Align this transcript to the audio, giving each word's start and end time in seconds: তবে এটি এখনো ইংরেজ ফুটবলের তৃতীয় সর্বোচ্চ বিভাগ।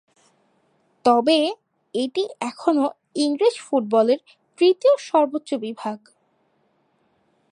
তবে 1.05 1.37
এটি 1.95 2.23
এখনো 2.41 2.85
ইংরেজ 3.15 3.55
ফুটবলের 3.59 4.19
তৃতীয় 4.59 4.93
সর্বোচ্চ 4.99 5.49
বিভাগ। 5.65 5.99